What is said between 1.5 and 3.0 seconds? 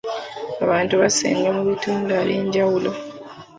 mu bitundu eby'enjawulo.